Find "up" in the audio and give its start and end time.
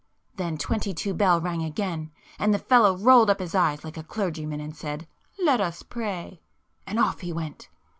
3.29-3.37